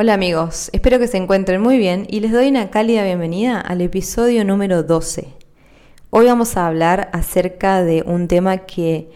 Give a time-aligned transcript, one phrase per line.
[0.00, 3.80] Hola amigos, espero que se encuentren muy bien y les doy una cálida bienvenida al
[3.80, 5.26] episodio número 12.
[6.10, 9.10] Hoy vamos a hablar acerca de un tema que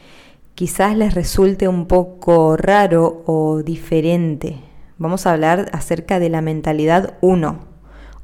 [0.56, 4.58] quizás les resulte un poco raro o diferente.
[4.98, 7.60] Vamos a hablar acerca de la mentalidad 1,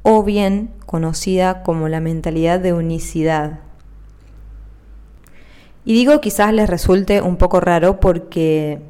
[0.03, 3.61] o bien conocida como la mentalidad de unicidad.
[5.85, 8.81] Y digo quizás les resulte un poco raro porque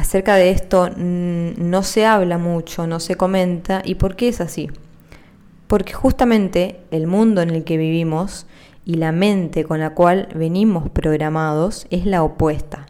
[0.00, 3.82] acerca de esto no se habla mucho, no se comenta.
[3.84, 4.70] ¿Y por qué es así?
[5.66, 8.46] Porque justamente el mundo en el que vivimos
[8.86, 12.86] y la mente con la cual venimos programados es la opuesta,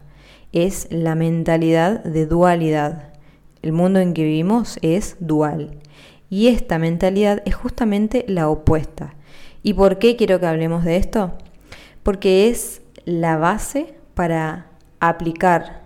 [0.53, 3.09] es la mentalidad de dualidad.
[3.61, 5.77] El mundo en que vivimos es dual
[6.29, 9.15] y esta mentalidad es justamente la opuesta.
[9.63, 11.33] ¿Y por qué quiero que hablemos de esto?
[12.03, 14.67] Porque es la base para
[15.01, 15.81] aplicar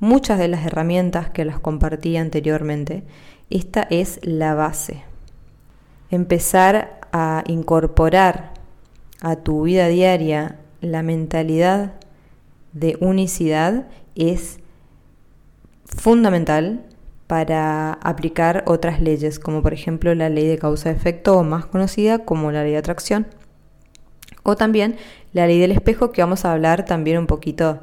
[0.00, 3.04] muchas de las herramientas que las compartí anteriormente.
[3.50, 5.02] Esta es la base.
[6.10, 8.52] Empezar a incorporar
[9.20, 11.94] a tu vida diaria la mentalidad
[12.72, 14.60] de unicidad es
[15.84, 16.84] fundamental
[17.26, 22.52] para aplicar otras leyes, como por ejemplo la ley de causa-efecto o más conocida como
[22.52, 23.26] la ley de atracción.
[24.44, 24.96] O también
[25.32, 27.80] la ley del espejo que vamos a hablar también un poquito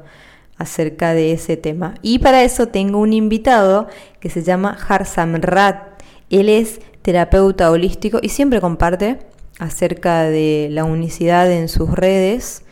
[0.58, 1.94] acerca de ese tema.
[2.02, 3.88] Y para eso tengo un invitado
[4.20, 6.02] que se llama Harsam Rat.
[6.30, 9.18] Él es terapeuta holístico y siempre comparte
[9.58, 12.64] acerca de la unicidad en sus redes,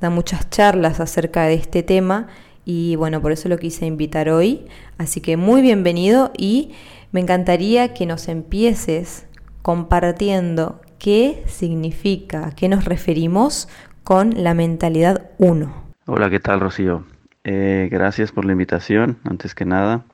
[0.00, 2.28] da muchas charlas acerca de este tema
[2.64, 4.66] y bueno, por eso lo quise invitar hoy.
[4.98, 6.72] Así que muy bienvenido y
[7.12, 9.26] me encantaría que nos empieces
[9.62, 13.68] compartiendo qué significa, a qué nos referimos
[14.04, 15.74] con la mentalidad 1.
[16.06, 17.04] Hola, ¿qué tal Rocío?
[17.52, 20.04] Eh, gracias por la invitación, antes que nada,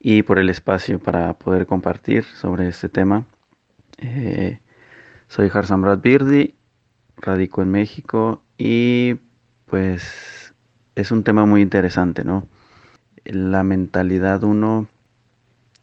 [0.00, 3.24] y por el espacio para poder compartir sobre este tema.
[3.98, 4.58] Eh,
[5.28, 6.56] soy Harsam Brad Birdi,
[7.18, 9.14] radico en México y
[9.66, 10.54] pues
[10.96, 12.48] es un tema muy interesante, ¿no?
[13.26, 14.88] La mentalidad uno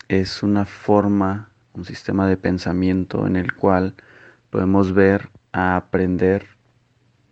[0.09, 3.94] es una forma, un sistema de pensamiento en el cual
[4.50, 6.46] podemos ver, aprender,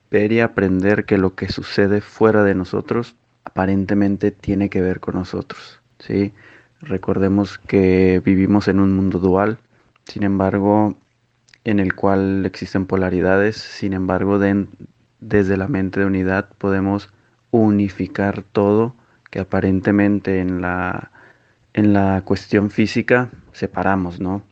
[0.09, 5.16] ver y aprender que lo que sucede fuera de nosotros aparentemente tiene que ver con
[5.16, 5.80] nosotros.
[6.00, 6.34] ¿sí?
[6.81, 9.58] Recordemos que vivimos en un mundo dual,
[10.03, 10.97] sin embargo,
[11.63, 14.38] en el cual existen polaridades, sin embargo,
[15.19, 17.09] desde la mente de unidad podemos
[17.52, 18.96] unificar todo
[19.31, 21.12] que aparentemente en la,
[21.74, 24.44] en la cuestión física separamos, ¿no?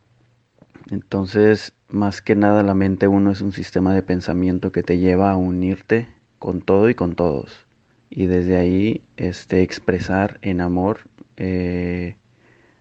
[0.89, 5.31] Entonces, más que nada, la mente uno es un sistema de pensamiento que te lleva
[5.31, 6.07] a unirte
[6.39, 7.64] con todo y con todos
[8.15, 11.01] y desde ahí este, expresar en amor
[11.35, 12.15] eh,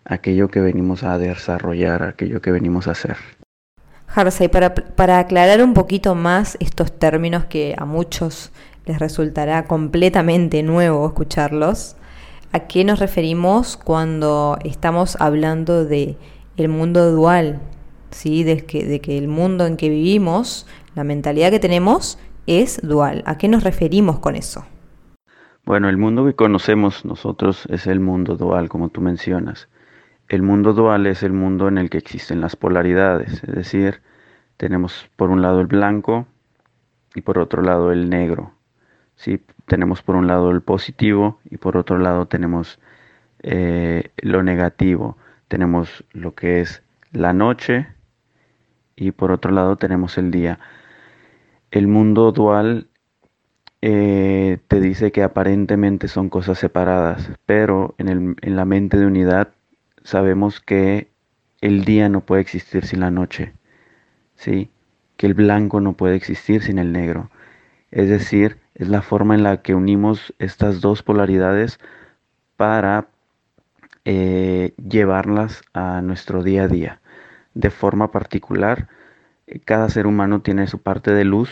[0.05, 3.17] aquello que venimos a desarrollar, aquello que venimos a hacer.
[4.07, 8.53] Harsay, para, para aclarar un poquito más estos términos que a muchos
[8.87, 11.97] les resultará completamente nuevo escucharlos,
[12.53, 16.17] ¿a qué nos referimos cuando estamos hablando de
[16.57, 17.59] el mundo dual?
[18.13, 18.45] ¿Sí?
[18.45, 23.25] De, que, de que el mundo en que vivimos, la mentalidad que tenemos es dual.
[23.27, 24.65] ¿A qué nos referimos con eso?
[25.65, 29.69] Bueno, el mundo que conocemos nosotros es el mundo dual, como tú mencionas.
[30.29, 34.03] El mundo dual es el mundo en el que existen las polaridades, es decir,
[34.59, 36.27] tenemos por un lado el blanco
[37.15, 38.53] y por otro lado el negro.
[39.17, 39.43] ¿sí?
[39.67, 42.79] Tenemos por un lado el positivo y por otro lado tenemos
[43.43, 45.17] eh, lo negativo.
[45.49, 46.83] Tenemos lo que es
[47.13, 47.89] la noche
[48.97, 50.59] y por otro lado tenemos el día.
[51.71, 52.89] El mundo dual
[53.87, 59.05] eh, te dice que aparentemente son cosas separadas, pero en, el, en la mente de
[59.05, 59.49] unidad
[60.03, 61.11] sabemos que
[61.61, 63.53] el día no puede existir sin la noche,
[64.37, 64.71] ¿sí?
[65.19, 67.31] que el blanco no puede existir sin el negro.
[67.91, 71.79] Es decir, es la forma en la que unimos estas dos polaridades
[72.57, 73.09] para
[74.07, 77.01] eh, llevarlas a nuestro día a día.
[77.53, 78.89] De forma particular,
[79.67, 81.51] cada ser humano tiene su parte de luz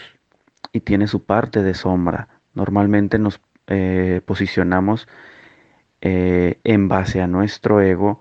[0.72, 2.28] y tiene su parte de sombra.
[2.54, 5.08] Normalmente nos eh, posicionamos
[6.00, 8.20] eh, en base a nuestro ego,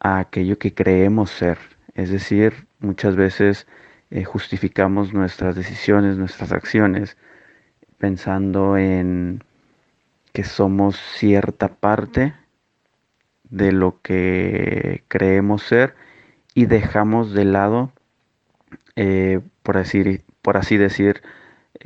[0.00, 1.58] a aquello que creemos ser.
[1.94, 3.66] Es decir, muchas veces
[4.10, 7.16] eh, justificamos nuestras decisiones, nuestras acciones,
[7.98, 9.42] pensando en
[10.32, 12.34] que somos cierta parte
[13.44, 15.94] de lo que creemos ser
[16.52, 17.92] y dejamos de lado,
[19.62, 21.22] por, así, por así decir,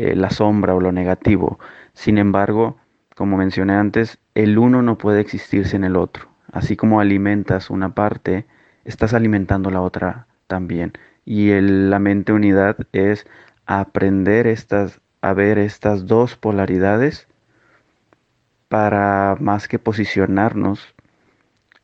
[0.00, 1.58] eh, la sombra o lo negativo.
[1.92, 2.78] Sin embargo,
[3.14, 6.28] como mencioné antes, el uno no puede existir sin el otro.
[6.52, 8.46] Así como alimentas una parte
[8.86, 10.94] estás alimentando la otra también.
[11.26, 13.26] Y la mente unidad es
[13.66, 17.28] aprender estas, a ver estas dos polaridades
[18.68, 20.94] para más que posicionarnos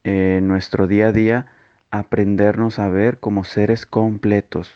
[0.04, 1.46] en nuestro día a día,
[1.90, 4.72] aprendernos a ver como seres completos,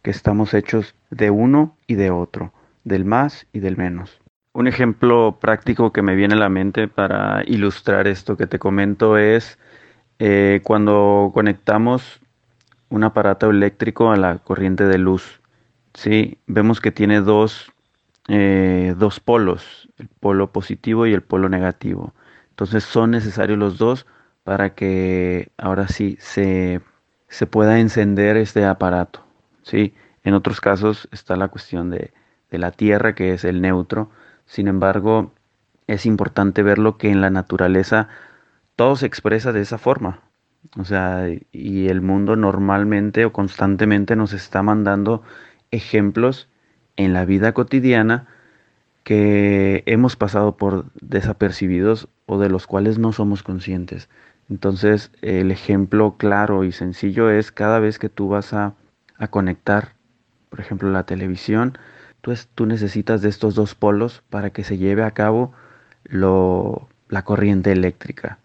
[0.00, 2.52] que estamos hechos de uno y de otro,
[2.88, 4.20] del más y del menos.
[4.52, 9.16] Un ejemplo práctico que me viene a la mente para ilustrar esto que te comento
[9.16, 9.58] es
[10.18, 12.20] eh, cuando conectamos
[12.88, 15.40] un aparato eléctrico a la corriente de luz.
[15.94, 16.38] ¿sí?
[16.46, 17.70] Vemos que tiene dos,
[18.28, 22.14] eh, dos polos, el polo positivo y el polo negativo.
[22.50, 24.06] Entonces son necesarios los dos
[24.42, 26.80] para que ahora sí se,
[27.28, 29.24] se pueda encender este aparato.
[29.62, 29.94] ¿sí?
[30.24, 32.12] En otros casos está la cuestión de,
[32.50, 34.10] de la Tierra, que es el neutro,
[34.46, 35.32] sin embargo,
[35.86, 38.08] es importante verlo que en la naturaleza
[38.76, 40.20] todo se expresa de esa forma.
[40.76, 45.22] O sea, y el mundo normalmente o constantemente nos está mandando
[45.70, 46.48] ejemplos
[46.96, 48.26] en la vida cotidiana
[49.04, 54.08] que hemos pasado por desapercibidos o de los cuales no somos conscientes.
[54.50, 58.74] Entonces, el ejemplo claro y sencillo es cada vez que tú vas a,
[59.16, 59.94] a conectar,
[60.50, 61.78] por ejemplo, la televisión,
[62.20, 65.52] tú, necesitas de estos dos polos para que se lleve a cabo
[66.04, 68.38] lo, la corriente eléctrica.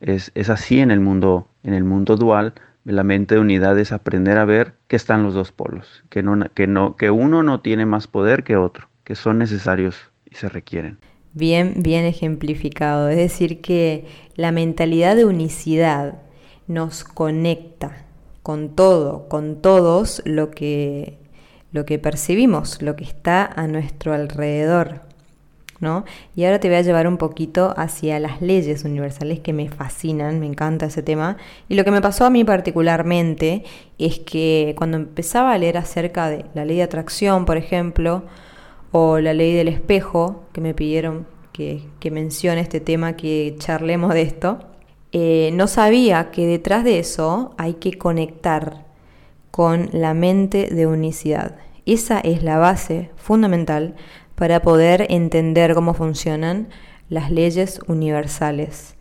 [0.00, 3.92] Es, es, así en el mundo, en el mundo dual, la mente de unidad es
[3.92, 7.60] aprender a ver que están los dos polos, que, no, que, no, que uno no
[7.60, 9.96] tiene más poder que otro, que son necesarios
[10.30, 10.98] y se requieren.
[11.32, 13.08] Bien, bien ejemplificado.
[13.08, 14.06] Es decir, que
[14.36, 16.22] la mentalidad de unicidad
[16.66, 18.06] nos conecta
[18.42, 21.18] con todo, con todos lo que
[21.72, 25.06] lo que percibimos, lo que está a nuestro alrededor.
[25.80, 26.04] ¿no?
[26.34, 30.40] Y ahora te voy a llevar un poquito hacia las leyes universales que me fascinan,
[30.40, 31.36] me encanta ese tema.
[31.68, 33.64] Y lo que me pasó a mí particularmente
[33.98, 38.22] es que cuando empezaba a leer acerca de la ley de atracción, por ejemplo,
[38.92, 44.22] o la ley del espejo, que me pidieron que, mencione este tema, que charlemos de
[44.22, 44.60] esto,
[45.12, 48.85] eh, no sabía que detrás de eso hay que conectar
[49.56, 51.56] con la mente de unicidad.
[51.86, 53.94] Esa es la base fundamental
[54.34, 56.68] para poder entender cómo funcionan
[57.08, 58.98] las leyes universales.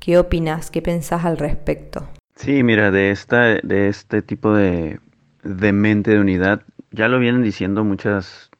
[0.00, 0.70] ¿Qué opinas?
[0.70, 2.06] ¿Qué pensás al respecto?
[2.36, 5.00] Sí, mira, de, esta, de este tipo de,
[5.42, 6.60] mente de unidad,
[6.90, 8.50] ya lo vienen diciendo muchas,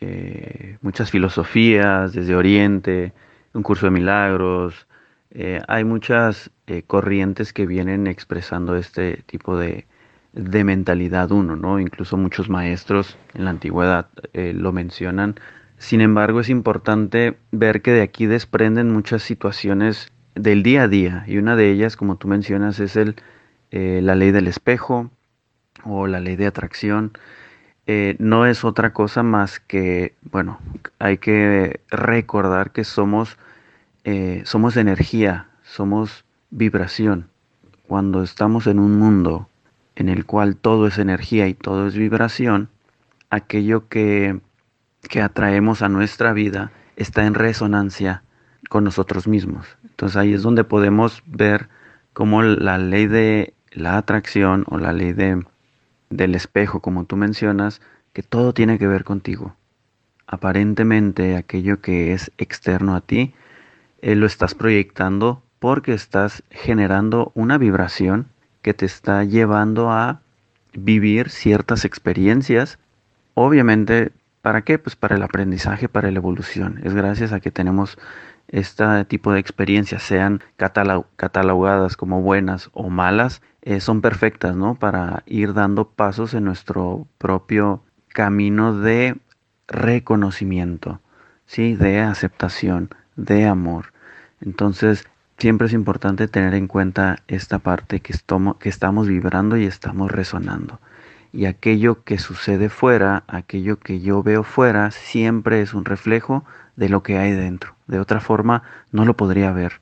[0.00, 3.12] eh, muchas filosofías desde Oriente,
[3.54, 4.88] un curso de milagros,
[5.30, 9.86] eh, hay muchas eh, corrientes que vienen expresando este tipo de,
[10.32, 11.80] de mentalidad uno, ¿no?
[11.80, 15.36] Incluso muchos maestros en la antigüedad eh, lo mencionan.
[15.78, 21.24] Sin embargo, es importante ver que de aquí desprenden muchas situaciones del día a día
[21.26, 23.16] y una de ellas, como tú mencionas, es el,
[23.70, 25.10] eh, la ley del espejo
[25.84, 27.12] o la ley de atracción.
[27.86, 30.60] Eh, no es otra cosa más que, bueno,
[30.98, 33.38] hay que recordar que somos,
[34.44, 37.28] somos energía, somos vibración.
[37.86, 39.48] Cuando estamos en un mundo
[39.98, 42.68] en el cual todo es energía y todo es vibración,
[43.30, 44.38] aquello que,
[45.02, 48.22] que atraemos a nuestra vida está en resonancia
[48.70, 49.66] con nosotros mismos.
[49.82, 51.68] Entonces ahí es donde podemos ver
[52.12, 55.44] cómo la ley de la atracción o la ley de,
[56.10, 57.80] del espejo, como tú mencionas,
[58.12, 59.56] que todo tiene que ver contigo.
[60.28, 63.34] Aparentemente aquello que es externo a ti,
[64.00, 68.28] eh, lo estás proyectando porque estás generando una vibración
[68.62, 70.20] que te está llevando a
[70.72, 72.78] vivir ciertas experiencias.
[73.34, 74.12] Obviamente,
[74.42, 74.78] ¿para qué?
[74.78, 76.80] Pues para el aprendizaje, para la evolución.
[76.84, 77.98] Es gracias a que tenemos
[78.48, 84.74] este tipo de experiencias, sean catalogadas como buenas o malas, eh, son perfectas, ¿no?
[84.74, 89.16] Para ir dando pasos en nuestro propio camino de
[89.66, 91.00] reconocimiento,
[91.44, 91.74] ¿sí?
[91.74, 93.92] De aceptación, de amor.
[94.40, 95.06] Entonces,
[95.38, 100.80] siempre es importante tener en cuenta esta parte que, estamos vibrando y estamos resonando.
[101.32, 106.44] Y aquello que sucede fuera, aquello que yo veo fuera, siempre es un reflejo
[106.76, 107.74] de lo que hay dentro.
[107.86, 109.80] De otra forma, no lo podría ver.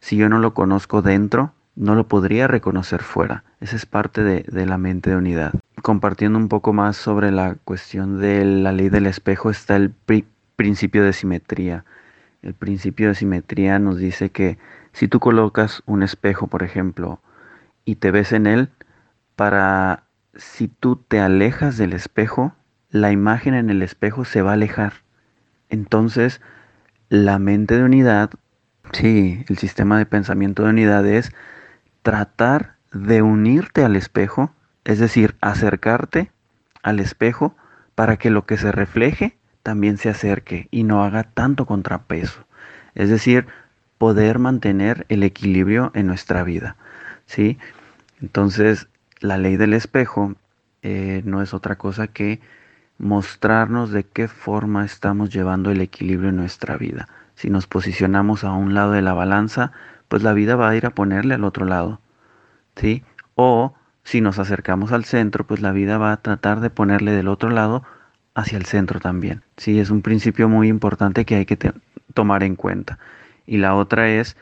[0.00, 3.44] Si yo no lo conozco dentro, no lo podría reconocer fuera.
[3.60, 5.52] Esa es parte de, de, la mente de unidad.
[5.82, 9.92] Compartiendo un poco más sobre la cuestión de la ley del espejo está el
[10.56, 11.84] principio de simetría.
[12.46, 14.56] El principio de simetría nos dice que
[14.92, 17.20] si tú colocas un espejo, por ejemplo,
[17.84, 18.70] y te ves en él,
[19.34, 20.04] para
[20.36, 22.54] si tú te alejas del espejo,
[22.88, 24.92] la imagen en el espejo se va a alejar.
[25.70, 26.40] Entonces,
[27.08, 28.30] la mente de unidad,
[28.92, 31.32] sí, el sistema de pensamiento de unidad es
[32.02, 34.52] tratar de unirte al espejo,
[34.84, 36.30] es decir, acercarte
[36.84, 37.56] al espejo
[37.96, 39.36] para que lo que se refleje
[39.66, 42.46] también se acerque y no haga tanto contrapeso.
[42.94, 43.48] Es decir,
[43.98, 46.76] poder mantener el equilibrio en nuestra vida.
[47.26, 47.58] ¿sí?
[48.22, 48.86] Entonces,
[49.18, 50.36] la ley del espejo
[50.82, 52.40] eh, no es otra cosa que
[52.98, 57.08] mostrarnos de qué forma estamos llevando el equilibrio en nuestra vida.
[57.34, 59.72] Si nos posicionamos a un lado de la balanza,
[60.06, 62.00] pues la vida va a ir a ponerle al otro lado.
[62.76, 63.02] ¿sí?
[63.34, 67.26] O si nos acercamos al centro, pues la vida va a tratar de ponerle del
[67.26, 67.82] otro lado
[68.36, 69.42] hacia el centro también.
[69.56, 71.58] Sí, es un principio muy importante que hay que
[72.12, 72.98] tomar en cuenta.
[73.46, 74.36] Y la otra es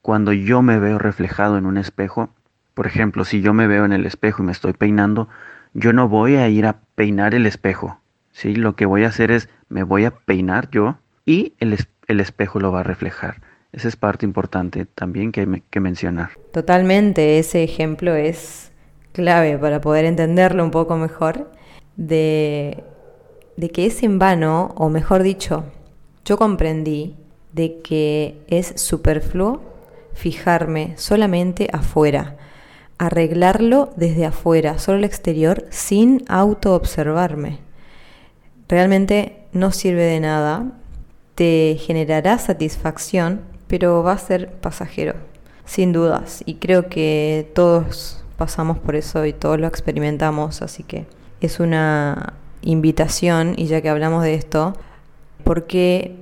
[0.00, 2.30] cuando yo me veo reflejado en un espejo,
[2.72, 5.28] por ejemplo, si yo me veo en el espejo y me estoy peinando,
[5.74, 8.00] yo no voy a ir a peinar el espejo.
[8.32, 8.56] ¿sí?
[8.56, 10.96] Lo que voy a hacer es me voy a peinar yo
[11.26, 11.76] y el,
[12.08, 13.42] el espejo lo va a reflejar.
[13.72, 16.30] Esa es parte importante también que hay que mencionar.
[16.50, 18.72] Totalmente, ese ejemplo es
[19.12, 21.50] clave para poder entenderlo un poco mejor
[21.96, 22.84] de,
[23.56, 25.64] de que es en vano, o mejor dicho,
[26.24, 27.16] yo comprendí
[27.52, 29.60] de que es superfluo
[30.14, 32.36] fijarme solamente afuera,
[32.98, 37.58] arreglarlo desde afuera, solo el exterior, sin auto-observarme.
[38.68, 40.72] Realmente no sirve de nada,
[41.34, 45.14] te generará satisfacción, pero va a ser pasajero,
[45.64, 46.42] sin dudas.
[46.46, 51.06] Y creo que todos pasamos por eso y todos lo experimentamos, así que
[51.40, 52.34] es una
[52.64, 54.74] invitación, y ya que hablamos de esto,
[55.44, 56.16] porque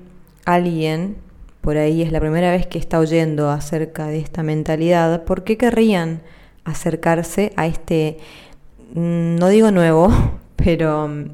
[0.45, 1.17] alguien
[1.63, 5.57] por ahí es la primera vez que está oyendo acerca de esta mentalidad, ¿por qué
[5.57, 6.21] querrían
[6.65, 8.19] acercarse a este,
[8.95, 10.11] mm, no digo nuevo,
[10.57, 11.31] pero mm,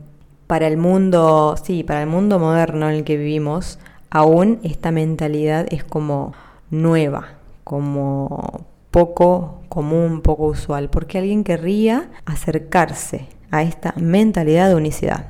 [0.46, 3.78] para el mundo, sí, para el mundo moderno en el que vivimos,
[4.10, 6.34] aún esta mentalidad es como
[6.70, 7.28] nueva,
[7.64, 15.26] como poco común, poco usual, porque alguien querría acercarse a esta mentalidad de unicidad.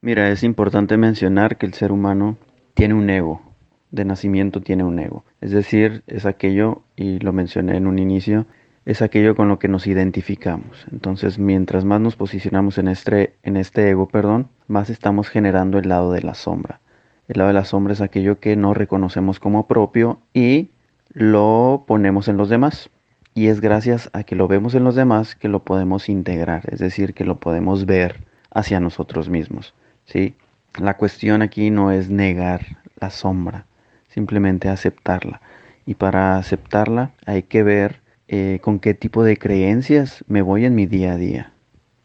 [0.00, 2.36] Mira, es importante mencionar que el ser humano
[2.74, 3.42] tiene un ego,
[3.90, 5.24] de nacimiento tiene un ego.
[5.40, 8.46] Es decir, es aquello, y lo mencioné en un inicio,
[8.84, 10.86] es aquello con lo que nos identificamos.
[10.92, 15.88] Entonces, mientras más nos posicionamos en este, en este ego, perdón, más estamos generando el
[15.88, 16.80] lado de la sombra.
[17.26, 20.70] El lado de la sombra es aquello que no reconocemos como propio y
[21.08, 22.90] lo ponemos en los demás.
[23.36, 26.78] Y es gracias a que lo vemos en los demás que lo podemos integrar, es
[26.78, 29.74] decir, que lo podemos ver hacia nosotros mismos.
[30.06, 30.34] ¿sí?
[30.80, 33.66] La cuestión aquí no es negar la sombra,
[34.08, 35.42] simplemente aceptarla.
[35.84, 40.74] Y para aceptarla hay que ver eh, con qué tipo de creencias me voy en
[40.74, 41.52] mi día a día.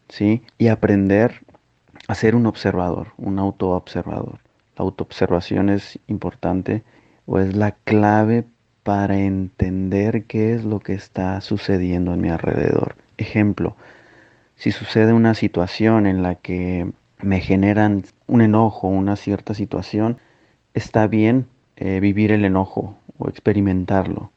[0.10, 0.44] ¿sí?
[0.58, 1.46] Y aprender
[2.10, 4.40] a ser un observador, un autoobservador.
[4.76, 6.84] La autoobservación es importante
[7.26, 8.44] o es la clave
[8.84, 12.96] para entender qué es lo que está sucediendo en mi alrededor.
[13.18, 13.76] Ejemplo,
[14.56, 20.18] si sucede una situación en la que me generan un enojo, una cierta situación,
[20.74, 24.32] está bien eh, vivir el enojo o experimentarlo.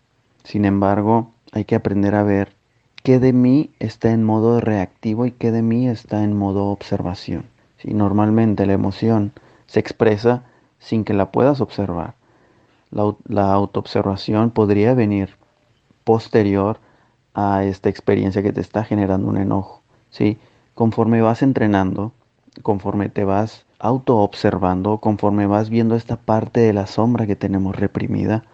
[0.44, 2.52] Sin embargo, hay que aprender a ver
[3.02, 7.46] qué de mí está en modo reactivo y qué de mí está en modo observación.
[7.78, 9.32] Si normalmente la emoción
[9.66, 10.42] se expresa
[10.78, 12.14] sin que la puedas observar.
[12.94, 15.30] La, autoobservación podría venir
[16.04, 16.78] posterior
[17.34, 19.82] a esta experiencia que te está generando un enojo.
[20.10, 20.38] ¿sí?
[20.74, 22.12] Conforme vas entrenando,
[22.62, 28.44] conforme te vas auto-observando, conforme vas viendo esta parte de la sombra que tenemos reprimida,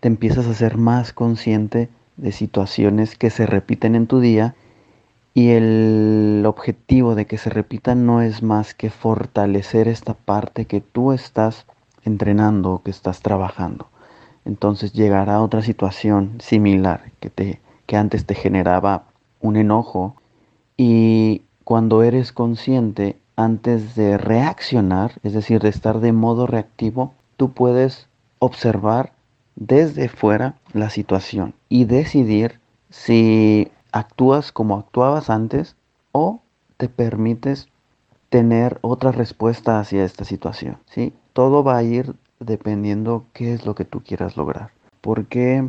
[0.00, 4.56] te empiezas a ser más consciente de situaciones que se repiten en tu día
[5.34, 10.80] y el objetivo de que se repitan no es más que fortalecer esta parte que
[10.80, 11.64] tú estás
[12.04, 13.88] entrenando que estás trabajando.
[14.44, 19.04] Entonces llegará otra situación similar que, te, que antes te generaba
[19.40, 20.16] un enojo
[20.76, 27.52] y cuando eres consciente antes de reaccionar, es decir, de estar de modo reactivo, tú
[27.52, 29.12] puedes observar
[29.54, 35.76] desde fuera la situación y decidir si actúas como actuabas antes
[36.12, 36.40] o
[36.76, 37.68] te permites
[38.28, 40.78] tener otra respuesta hacia esta situación.
[40.86, 41.12] ¿sí?
[41.32, 44.70] Todo va a ir dependiendo qué es lo que tú quieras lograr.
[45.00, 45.68] Porque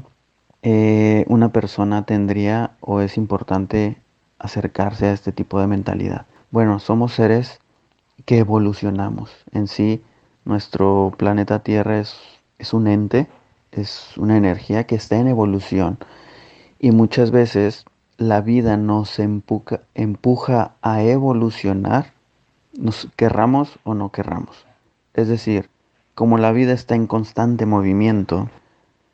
[0.61, 3.97] eh, una persona tendría o es importante
[4.39, 6.25] acercarse a este tipo de mentalidad.
[6.51, 7.59] Bueno, somos seres
[8.25, 9.31] que evolucionamos.
[9.51, 10.03] En sí,
[10.45, 12.17] nuestro planeta Tierra es,
[12.57, 13.27] es un ente,
[13.71, 15.97] es una energía que está en evolución.
[16.79, 17.85] Y muchas veces
[18.17, 22.13] la vida nos empuja, empuja a evolucionar,
[22.79, 24.65] nos querramos o no querramos.
[25.13, 25.69] Es decir,
[26.15, 28.49] como la vida está en constante movimiento,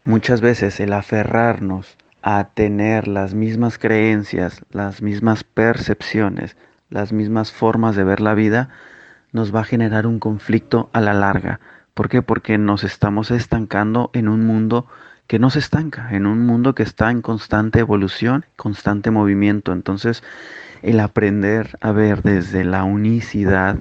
[0.06, 6.58] muchas veces el aferrarnos a tener las mismas creencias, las mismas percepciones,
[6.90, 8.70] las mismas formas de ver la vida,
[9.32, 11.60] nos va a generar un conflicto a la larga.
[11.94, 12.22] ¿Por qué?
[12.22, 14.88] Porque nos estamos estancando en un mundo
[15.28, 19.74] que no se estanca, en un mundo que está en constante evolución, constante movimiento.
[19.74, 20.24] Entonces,
[20.86, 23.78] el aprender a ver desde la unicidad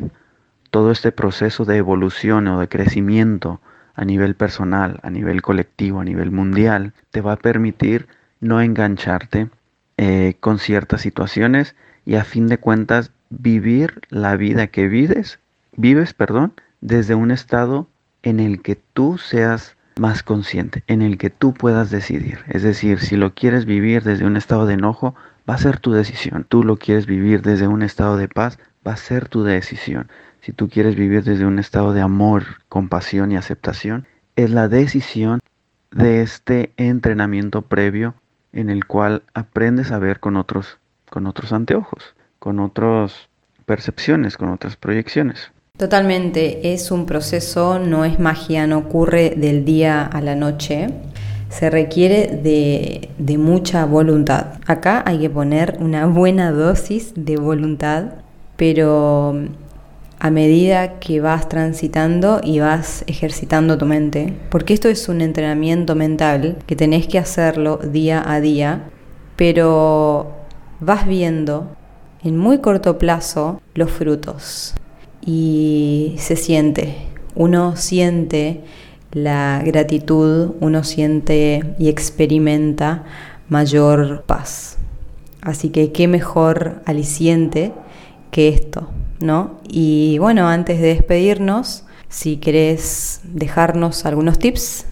[0.70, 3.61] todo este proceso de evolución o de crecimiento
[3.94, 8.08] a nivel personal, a nivel colectivo, a nivel mundial, te va a permitir
[8.40, 9.50] no engancharte
[9.99, 15.38] eh, con ciertas situaciones y a fin de cuentas vivir la vida que vives,
[15.76, 17.87] vives, perdón, desde un estado
[18.23, 22.38] en el que tú seas más consciente, en el que tú puedas decidir.
[22.49, 25.14] Es decir, si lo quieres vivir desde un estado de enojo,
[25.48, 26.46] va a ser tu decisión.
[26.48, 30.10] Tú lo quieres vivir desde un estado de paz, va a ser tu decisión.
[30.40, 35.40] Si tú quieres vivir desde un estado de amor, compasión y aceptación, es la decisión
[35.90, 38.14] de este entrenamiento previo
[38.52, 40.78] en el cual aprendes a ver con otros,
[41.10, 43.28] con otros anteojos, con otras
[43.64, 45.50] percepciones, con otras proyecciones.
[45.76, 50.88] Totalmente, es un proceso, no es magia, no ocurre del día a la noche,
[51.56, 54.54] se requiere de, mucha voluntad.
[54.66, 58.14] Acá hay que poner una buena dosis de voluntad,
[58.56, 59.37] pero
[60.18, 65.94] a medida que vas transitando y vas ejercitando tu mente, porque esto es un entrenamiento
[65.94, 68.90] mental que tenés que hacerlo día a día,
[69.37, 70.32] pero
[70.80, 71.68] vas viendo
[72.25, 74.75] en muy corto plazo los frutos
[75.25, 76.96] y se siente,
[77.37, 78.62] uno siente
[79.14, 83.04] la gratitud, uno siente y experimenta
[83.49, 84.76] mayor paz.
[85.40, 87.73] Así que qué mejor aliciente
[88.30, 88.90] que esto,
[89.21, 89.61] ¿no?
[89.68, 94.87] Y bueno, antes de despedirnos, si querés dejarnos algunos tips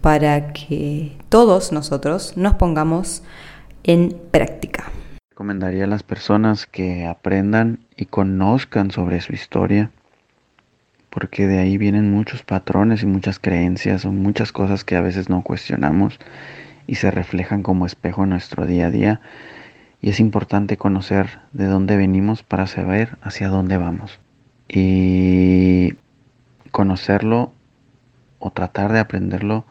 [0.00, 3.22] para que todos nosotros nos pongamos
[3.84, 4.90] en práctica
[5.36, 9.90] recomendaría a las personas que aprendan y conozcan sobre su historia,
[11.16, 15.30] porque de ahí vienen muchos patrones y muchas creencias o muchas cosas que a veces
[15.30, 16.20] no cuestionamos
[16.86, 19.22] y se reflejan como espejo en nuestro día a día.
[20.02, 24.20] Y es importante conocer de dónde venimos para saber hacia dónde vamos.
[24.68, 25.94] Y
[26.70, 27.50] conocerlo
[28.38, 29.64] o tratar de aprenderlo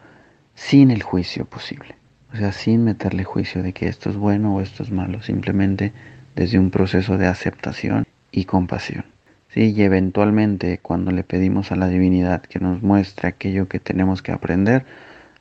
[0.56, 1.94] sin el juicio posible.
[2.34, 5.94] O sea, sin meterle juicio de que esto es bueno o esto es malo, simplemente
[6.36, 9.15] desde un proceso de aceptación y compasión.
[9.56, 14.22] Sí, y eventualmente cuando le pedimos a la divinidad que nos muestre aquello que tenemos
[14.22, 14.86] que aprender,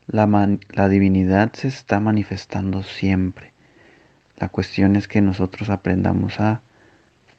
[0.07, 0.27] la,
[0.70, 3.53] la divinidad se está manifestando siempre.
[4.38, 6.62] La cuestión es que nosotros aprendamos a,